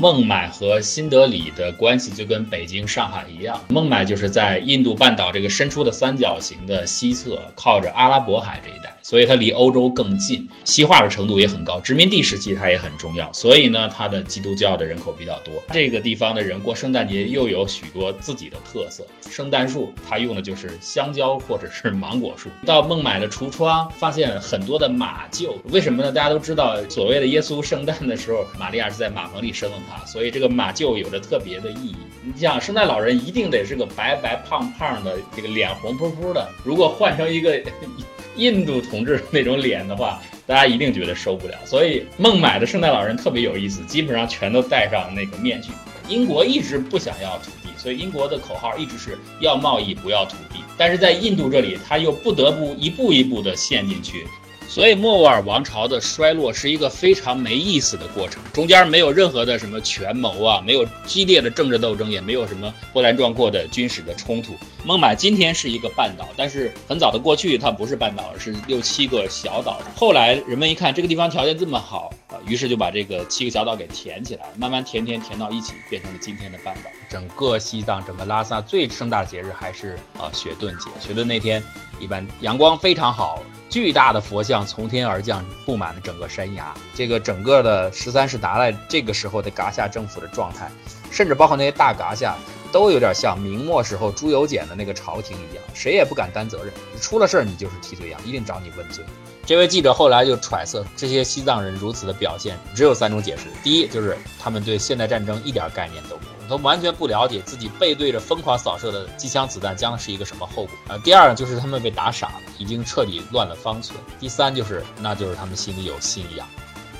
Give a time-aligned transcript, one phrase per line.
[0.00, 11.78] 孟买和新德里的关系就跟北京、上海一样，孟买就是在印度半岛这个伸出的三角形的西侧，靠着阿拉伯海这一带，所以它离欧洲更近，西化的程度也很高。
[11.80, 15.52] 殖民地时期它也很重要，所以呢，它的基督教的人口比较多。
[15.70, 22.48] 这个地方的人过圣诞节又有许多自己的特色，圣诞树它用的就是香蕉或者是芒果树。
[22.64, 26.10] 到孟买的橱窗，发现很多的马厩，为什么呢？
[26.10, 31.96] 大家都知道，所谓的耶稣圣诞的时候，玛利亚是在马棚里生的他，所以这个马厩有着特别的意义。
[32.22, 36.48] 你想，圣诞老人一定得是个白白胖胖的，这个脸红扑扑的。
[36.62, 37.60] 如果换成一个
[38.36, 41.54] 印度同志那种脸的话，大家一定觉得受不了。
[41.64, 45.70] 所以孟买的圣诞老人特别有意思，基本上全都戴上那个面具。
[46.08, 50.60] 英国一直不想要土地，所以英国的口号一直是要贸易不要土地。
[50.76, 54.26] 但是在印度这里，他又不得不一步一步的陷进去。
[54.70, 64.54] 所以莫卧儿王朝的衰落是一个非常没意思的过程，中间没有任何的什么权谋啊，没有激烈的政治斗争，也没有什么波澜壮阔的军事的冲突。
[64.84, 69.80] 孟买今天是一个半岛，但是很早的过去它不是半岛，是六七个小岛。
[69.96, 76.82] 后来人们一看这个地方条件这么好啊，于是就把这个七个小岛给填起来，慢慢填填填到一起，变成了今天的半岛。
[77.08, 80.88] 整个西藏，整个拉萨最盛大的节日还是啊雪顿节。
[81.00, 81.60] 雪顿那天，
[81.98, 83.42] 一般阳光非常好。
[83.70, 86.74] 巨大的佛像从天而降，布满了整个山崖。
[86.92, 90.68] 这个整个的十三世达赖这个时候的噶夏政府的状态，
[91.08, 92.36] 甚至包括那些大噶夏，
[92.72, 96.74] 都有点像明末时候朱由检的那个朝廷一样，谁也不敢担责任。
[97.00, 99.04] 出了事儿，你就是替罪羊，一定找你问罪。
[99.46, 106.39] 这位记者后来就揣测，这些西藏人如此的表现，只有三种解释：第一，就是他们对现代战争一点概念都没有。
[106.50, 110.98] 他完全不了解自己背对着疯狂扫射的机枪子弹将是一个什么后果啊！
[111.04, 113.96] 第二呢，就是他们被打傻了，已经彻底乱了方寸。
[114.18, 116.44] 第三就是，那就是他们心里有信仰。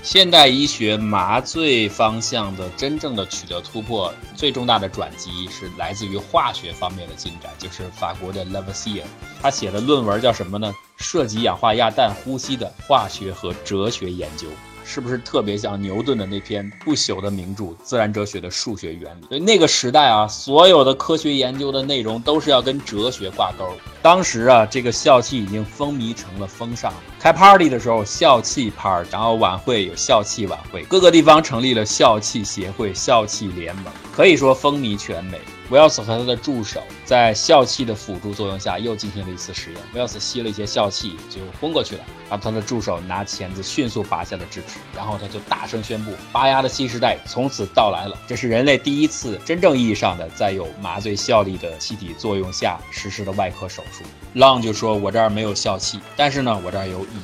[0.02, 9.02] 现代医学麻醉方向的真正的取得突破，最重大的转机是来自于化学方面的进展，就是法国的 Lavoisier，
[9.42, 10.72] 他写的论文叫什么呢？
[10.96, 14.46] 涉及氧化亚氮呼吸的化学和哲学研究。
[14.92, 19.24] 是不是特别像牛顿的那篇不朽的名著《自然哲学的数学原理》？
[19.28, 23.64] 所以那个时代啊，所有的科学研究的内容都是要跟哲学挂钩。
[24.02, 26.92] 当时啊，这个校气已经风靡成了风尚。
[27.20, 35.38] 开 party 的时候，笑气 part，然后晚会有笑气晚会，各个地方成立了笑气协会、笑气联盟，可以说风靡全美。
[35.68, 39.80] 威尔斯和他的助手在笑气的辅助作用下又进行了一次实验。
[39.94, 48.18] 威尔斯吸了一些笑气就昏过去了，然后他的助手拿钳子迅速拔下了智齿，然后他就大声宣布：拔牙的新时代从此到来了。
[48.26, 54.02] 这是人类第一次真正意义上的在有麻醉效力的气体作用下实施的外科手术。
[54.34, 57.20] 浪就说：“我这儿没有笑气，但是呢，我这儿有乙醚，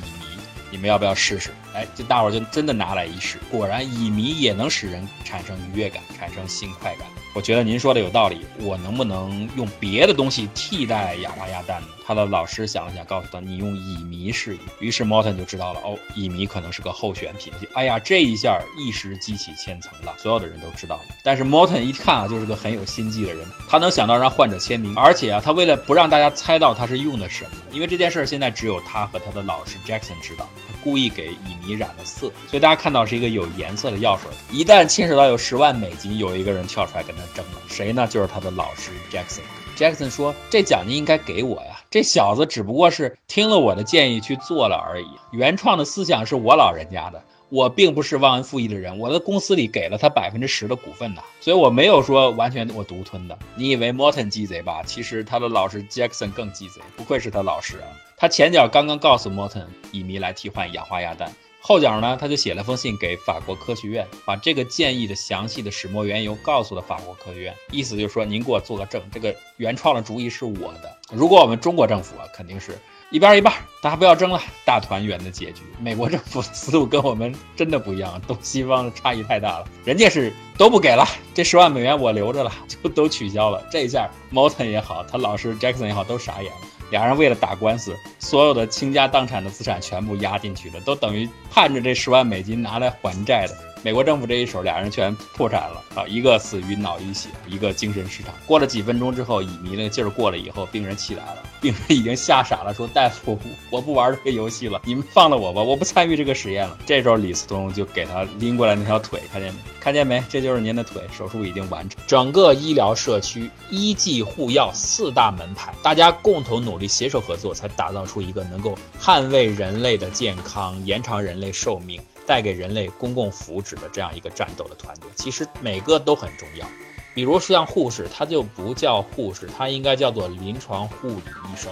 [0.71, 7.07] 你们要不要试试？”哎，这大伙儿就真的拿来一试，果然乙醚也能使人产生愉悦感，产生性快感。
[7.35, 11.87] 我觉得您说的有道理，我能不能用别的东西替代氧化亚氮呢？
[12.03, 17.53] 他的老师想了想，告诉他：“你用乙醚试一。”于是 Morton 就知道了，哦，乙醚可能是个候选品。
[17.73, 21.03] 哎呀，这一下一时激起千层浪，所有的人都知道了。
[21.21, 30.49] 但是 Morton 一看啊，就是个很有心计的人，他能想到让患者签名，而且啊，他为了不让大家猜到他是用的什么，因为这件事儿现在只有他和他的老师 Jackson 知道，
[30.87, 34.31] 故意给乙醚染了色，所以大家看到是一个有颜色的药水。
[34.49, 38.07] 一旦牵扯到有十万美金，有一个人跳出来跟他争了，谁呢？
[38.09, 39.41] 就是他的老师 Jackson。
[39.75, 53.37] Jackson 说：“这奖金应该给我呀。”这小子只不过是听了我的建议去做了而已，原创的思想是我老人家的，我并不是忘恩负义的人，我的公司里给了他百分之十的股份呢，所以我没有说完全我独吞的。
[53.55, 54.83] 你以为 Morton 鸡贼吧？
[54.85, 57.91] 其实他的老师 Jackson 更鸡贼，不愧是他老师啊。
[58.19, 61.31] 他前脚刚刚告诉莫顿乙醚来替换氧化亚氮。
[61.61, 70.97] 后脚呢，他就写了封信给法国科学院，把这个建议的详细的始末缘由告诉了法国科学院，意思就是说，您给我做个证，这个原创的主意是我的。
[71.11, 72.75] 如果我们中国政府啊，肯定是
[73.09, 75.61] 一半一半，大家不要争了，大团圆的结局。
[75.79, 83.65] 美国政府思路跟我们真的不一样，东西方的差异太大了，人家是都不给了，这十万美元我留着了，就都取消了。
[83.71, 86.67] 这一下，Morton 也好，他老师 Jackson 也好，都傻眼了。
[86.91, 93.55] 俩人为了打官司，所有的倾家荡产的资产全部押进去了，都等于盼着这十万美金拿来还债的。
[93.83, 96.05] 美国政府这一手，俩人全破产了啊！
[96.07, 98.33] 一个死于脑溢血，一个精神失常。
[98.45, 103.39] 过了几分钟之后，乙醚那个劲儿过了以后，病人起来了，病人已经吓傻了，说：“大夫，
[103.69, 109.59] 我不玩这个游戏了，你们放了我吧，我不参与这个实验了。”这时候李斯通就给他拎过来那条腿，看见没？
[109.79, 110.21] 看见没？
[110.27, 112.01] 这就是您的腿，手术已经完成。
[112.05, 122.01] 整个医疗社区医技护药四大门派，大家共同努力，携手合作，才打造出一个能够捍卫人类的健康、延长人类寿命。
[122.27, 125.09] 带给人类公共福祉的这样一个战斗的团队。
[125.15, 126.67] 其实每个都很重要。
[127.15, 131.71] 比如像护士，他就不叫护士，他应该叫做临床护理医生。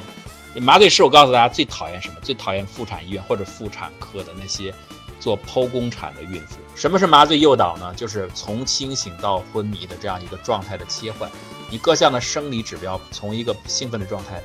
[0.63, 2.15] 麻醉师，我告诉大家最讨厌什么？
[2.21, 4.73] 最讨厌妇产医院或者妇产科的那些
[5.19, 6.55] 做剖宫产的孕妇。
[6.75, 7.93] 什么是麻醉诱导呢？
[7.95, 11.29] 就是从清醒到昏迷的这样一个状态的切换，
[11.69, 14.41] 你各项的生理指标从一个兴奋的状态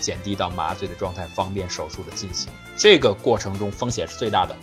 [0.00, 2.52] 减低到麻醉的状态，方便手术的进行。
[2.76, 4.54] 这个过程中风险是最大的。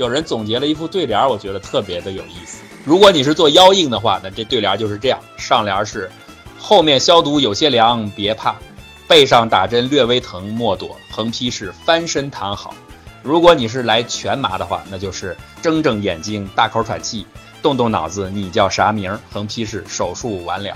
[0.00, 2.62] 有人总结了一副对联，我觉得特别的有意思。
[2.86, 6.10] 如果你是做腰硬的话，那这对联就是这样：上联是
[6.58, 8.54] “后面消毒有些凉，别怕；
[9.06, 12.74] 背上打针略微疼，莫躲；横批是“翻身躺好”。
[13.22, 17.26] 如果你是来全麻的话，那就是睁睁眼睛，大口喘气，
[17.60, 19.14] 动动脑子，你叫啥名？
[19.30, 20.74] 横批是“手术完了”。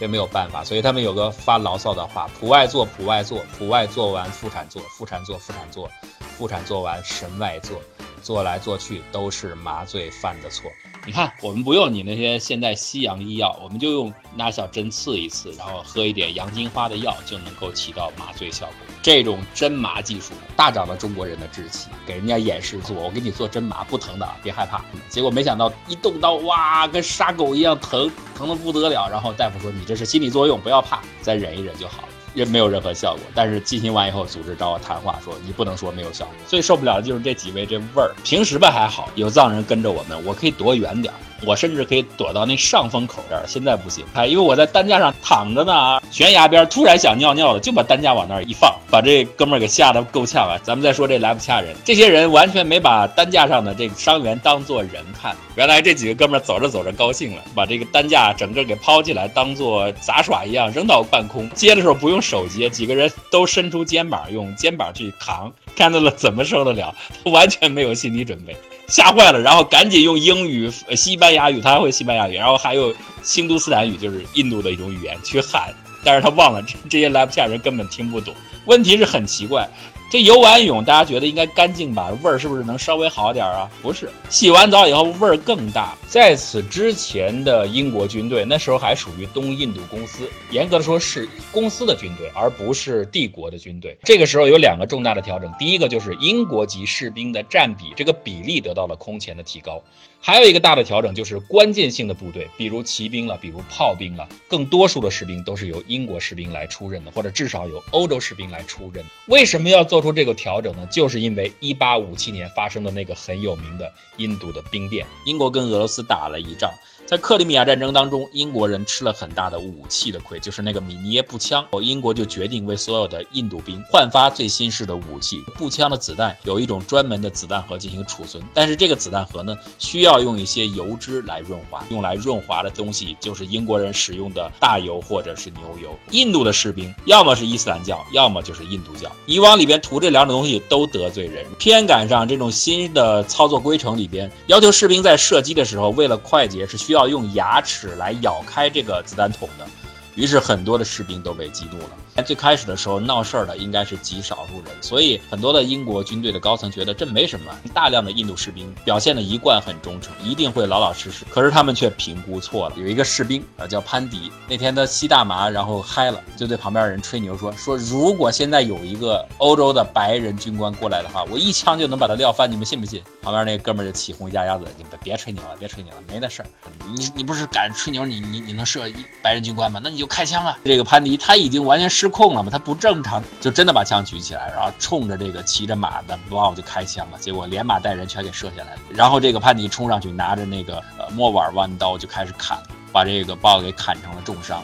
[0.00, 5.90] 这没有办法，所以他们有个发牢骚的话：“普外做，普外做，普外做完妇产做，妇产做，妇产做，
[6.38, 7.78] 妇产做完神外做。”
[8.22, 10.70] 做来做去都是麻醉犯的错。
[11.04, 18.74] 你看，我们不用你那些现代西洋医药，我们就用拿小针刺一刺，然后喝一点洋金花的药，就能够起到麻醉效果。
[19.02, 24.84] 这种针麻技术大涨了中国人的志气，给人家演示做，我给你做针麻，不疼的，别害怕。
[25.08, 29.08] 结果没想到一动刀，哇，跟杀狗一样疼，疼的不得了。
[29.10, 32.08] 然后大夫说你这是心理作用，不要怕，再忍一忍就好了。
[32.34, 36.34] 也没有任何效果，但是进行完以后，组织找我谈话，说你不能说没有效果。
[36.46, 41.16] 最受不了的就是这几位这味儿，平时吧还好，有藏人跟着我们，我可以躲远点儿。
[41.44, 50.58] 我甚至可以躲到那上风口这儿，现在不行，哎，因为我在担架上躺着呢，悬崖边突然想尿尿了，就把担架往那儿一放，把这哥们儿给吓得够呛啊！
[50.62, 55.34] 咱们再说这来不恰人，这些人完全没把担架上的这个伤员当做人看。
[55.54, 61.48] 原来这几个哥们儿走着走着高兴了，把这个担架整个给抛起来，当做杂耍一样扔到半空。
[61.50, 66.94] 接的时候不用手接，几个人都伸出肩膀，用肩膀去扛，看到了怎么受得了？
[67.24, 68.56] 完全没有心理准备。
[68.92, 75.74] 吓坏了，然后赶紧用英语、西班牙语，他还会西班牙语，然后还有新都斯坦语，就是印度的一种语言去喊，
[76.04, 78.34] 但是他忘了这些来不下人根本听不懂。
[78.66, 79.66] 问题是很奇怪。
[80.12, 82.10] 这游完泳，大家觉得应该干净吧？
[82.22, 83.70] 味儿是不是能稍微好点啊？
[83.80, 85.96] 不是，洗完澡以后味儿更大。
[86.06, 93.96] 在此之前的英国军队，那时候还属于东印度公司，严格的说是公司的军队，而不是帝国的军队。
[94.02, 99.82] 这个时候有两个重大的调整，第一个就是英国籍士兵的占比，这个比例得到了空前的提高。
[100.24, 109.04] 还有一个大的调整就是关键性的部队，比如骑兵了，比如炮兵了，更多数的士兵都是由英国士兵来出任的，或者至少由欧洲士兵来出任。
[109.26, 110.86] 为什么要做出这个调整呢？
[110.90, 116.70] 就是因为一八五七年发生的那个很有名的印度的兵变，英国跟俄罗斯打了一仗。
[117.04, 121.62] 在克里米亚战争当中，英国人吃了很大的武器的亏，就是那个米涅步枪。
[121.82, 125.42] 英国就决定为所有的印度兵换发最新式的武器。
[125.58, 131.84] 步枪的子弹有一种专门的子弹盒进行储存，但是这个子弹盒呢，需要用一些油脂来润滑。
[131.90, 135.94] 用来润滑的东西就是英国人使用的大油或者是牛油。
[136.12, 139.12] 印度的士兵要么是伊斯兰教，要么就是印度教。
[139.26, 141.44] 你往里边涂这两种东西都得罪人。
[141.58, 147.01] 偏赶上这种新的操作规程里边，要求士兵在射击的时候，为了快捷是需要。
[147.02, 149.66] 要用牙齿来咬开这个子弹筒的，
[150.14, 151.90] 于是很多的士兵都被激怒了。
[152.14, 157.52] 在最开始的时候闹事儿的应该是极少数人，所以很多的英国军队的高层觉得这没什么。
[157.72, 161.24] 大量的印度士兵表现的一贯很忠诚，一定会老老实实。
[161.30, 162.76] 可是他们却评估错了。
[162.76, 173.02] 有一个士兵啊叫潘迪，那天他吸大麻，然后嗨了，就对旁边人吹牛说：说如果现在有一个欧洲的白人军官过来的话，我一枪就能把他撂翻，你们信不信？
[173.22, 176.46] 旁边那哥们就起哄压压嘴，你别别吹牛了，别吹牛了，没那事儿。
[176.94, 179.80] 你你不是敢吹牛，你你你能射一白人军官吗？
[179.82, 180.58] 那你就开枪啊！
[180.64, 188.80] 这个潘迪他已经完全失控了嘛，他不正常，就真的把枪举起来，然后冲着这个骑着马的布奥就开枪了，结果连马带人全给射下来了。
[188.90, 194.60] 然后这个潘迪冲上去，拿着那个呃莫瓦弯刀就开始砍，把这个布奥给砍成了重伤。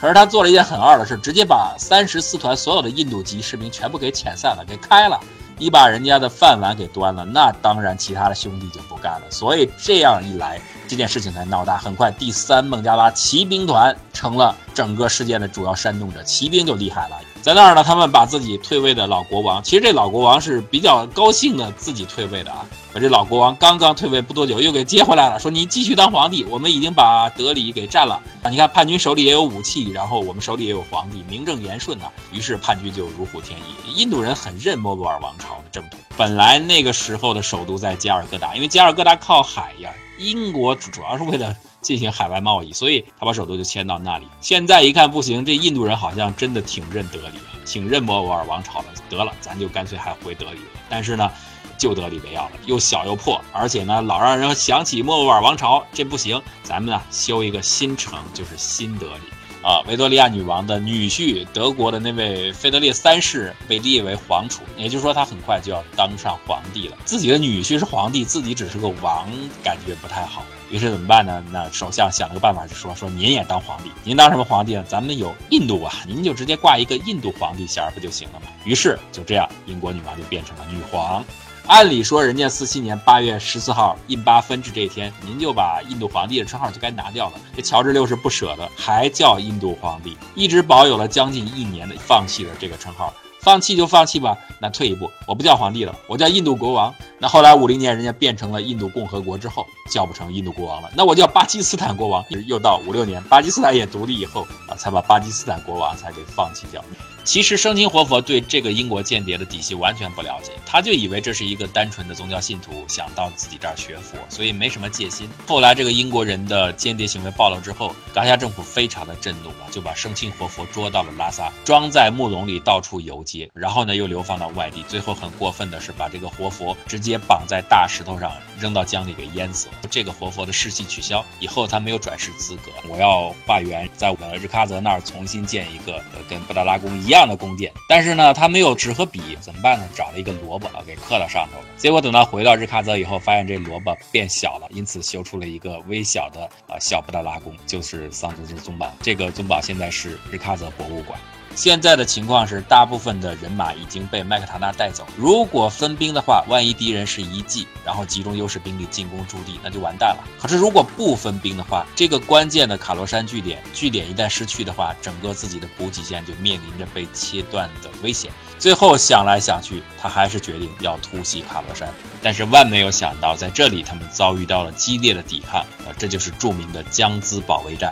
[0.00, 5.18] 可是他做了一件很二的事，直接把三十四团所有的印度籍士兵全部给遣散了，给开了。
[5.58, 9.22] 你把人家的饭碗给端了，那当然其他的兄弟就不干了。
[9.30, 11.78] 所以这样一来，这件事情才闹大。
[11.78, 17.16] 很快，第三孟加拉骑兵团成了整个事件的主要煽动者，骑兵就厉害了。
[17.46, 22.66] 在那儿呢，他们把自己退位的老国王，其实这老国王是比较高兴的，自己退位的啊。
[22.92, 28.50] 把这老国王刚刚退位不多久，又给接回来了，说你继续当皇帝，我们已经把德里给占了啊。
[28.50, 32.06] 你看叛军手里也有武器，然后我们手里也有皇帝，名正言顺呐。
[32.32, 33.92] 于是叛军就如虎添翼。
[33.94, 39.88] 印度人很认莫卧儿王朝的正统，本来那个时候的首都在加尔各答，因为加尔各答靠海呀。
[40.18, 41.54] 英国主要是为了。
[41.86, 44.26] 进行海外贸易，所以他把首都就迁到那里。
[44.40, 48.88] 现在一看不行，这印度人好像真的挺认德里，挺认莫卧儿王朝的。
[49.08, 50.58] 得了，咱就干脆还回德里。
[50.88, 51.30] 但是呢，
[51.78, 56.42] 旧德里不要了，又小又破，而且呢，老让人想起莫卧儿王朝，这不行。
[56.64, 59.22] 咱们呢，修一个新城，就是新德里。
[59.62, 66.96] 啊，维多利亚女王的女婿，德国的那位腓特烈三世被立为皇储，也就是说他很快就要当上皇帝了。
[67.04, 69.28] 自己的女婿是皇帝，自己只是个王，
[69.64, 70.44] 感觉不太好。
[70.70, 71.44] 于是怎么办呢？
[71.50, 74.84] 那首相想了个办法，就说说您也当皇帝，您当什么皇帝啊？
[74.88, 78.46] 咱们有印度啊，您就直接挂一个印度皇帝衔儿不就行了吗？
[78.64, 81.24] 于是就这样，英国女王就变成了女皇。
[81.68, 87.32] 按理说，人家四七年八月十四号印巴分治这一天，您就把印度皇帝的称号就该拿掉了。
[87.56, 93.12] 这乔治六世不舍得，还叫印度皇帝，一直保有了将近一年的，放弃了这个称号。
[93.46, 96.92] 放弃就放弃吧，那退一步，我不叫皇帝了，我叫印度国王。
[97.20, 102.24] 那后来五零年人家变成了印度共和国之后，叫不成印度国王了，那我叫巴基斯坦国王。
[102.48, 106.84] 又到五六年，巴基斯坦也独立以后啊，才把巴基斯坦国王才给放弃掉。
[107.22, 115.28] 其实生清活佛对这个英国间谍的底细完全不了解，他就以为这是一个单纯的宗教信徒，想到自己这儿学佛，所以没什么戒心。
[115.46, 129.74] 后来这个英国人的间谍行为暴露之后，噶夏政府非常的震怒啊，就把生清活佛捉到了拉萨，装在木笼里到处游街，然后呢又流放到外地，最后很过分的是把这个活佛直接绑在大石头上扔到江里给淹死了。
[129.90, 132.70] 这个活佛的世系取消以后，他没有转世资格。
[132.88, 137.26] 我要化缘，在我的日喀则那儿重新建一个跟布达拉宫一样。
[137.26, 139.88] 的宫殿，但是呢，他没有纸和笔，怎么办呢？
[139.96, 141.64] 找了一个萝卜啊，给刻到上头了。
[141.76, 148.94] 结果等到回到日喀则以后，发现这萝卜变小了，因此修出了一个微小的啊小布达拉宫，就是桑珠之宗宝。
[149.02, 151.18] 这个宗宝现在是日喀则博物馆。
[151.56, 155.06] 现在的情况是，大部分的人马已经被麦克塔纳带走。
[155.16, 160.24] 如果分兵的话，万一敌人是一骑，然后集中优势兵力进攻驻地，那就完蛋了。
[160.38, 168.30] 可是如果不分兵的话，这个关键的卡罗山据点，据点一旦失去的话，整个自己的补给线就面临着被切断的危险。
[168.58, 171.88] 最后想来想去，他还是决定要突袭卡罗山。
[172.22, 177.90] 但是万没有想到，在这里他们遭遇到了激烈的抵抗，啊，这就是著名的江孜保卫战。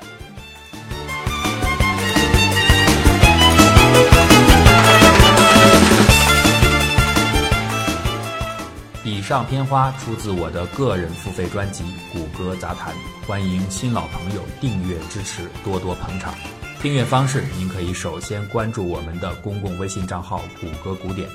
[9.24, 12.94] 上片花出自我的个人付费专辑《谷歌杂谈》，
[13.26, 16.34] 欢迎新老朋友订阅支持，多多捧场。
[16.82, 21.26] 订阅方式，您可以首先关注我们的公共微信账号“谷歌古典”，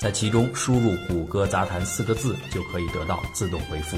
[0.00, 3.96] 在其中输入“谷歌杂谈”四个字，就可以得到自动回复。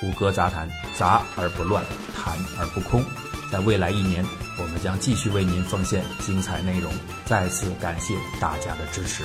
[0.00, 1.84] 谷歌杂谈，杂而不乱，
[2.16, 3.04] 谈而不空。
[3.52, 4.24] 在未来一年，
[4.58, 6.90] 我们将继续为您奉献精彩内容。
[7.26, 9.24] 再次感谢大家的支持。